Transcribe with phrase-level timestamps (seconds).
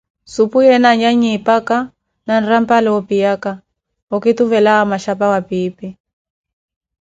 [0.33, 1.77] supuyeene anyanyi eepaka
[2.25, 3.51] na nrampala opiyaka,
[4.15, 5.87] okituvelawo omachapa wa piipi.